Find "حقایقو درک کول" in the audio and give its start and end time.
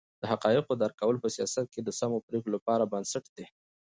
0.31-1.15